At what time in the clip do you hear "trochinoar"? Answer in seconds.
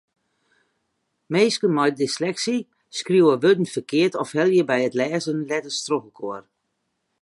5.85-6.43